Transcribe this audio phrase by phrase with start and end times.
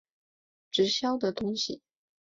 [0.71, 1.83] 直销的东西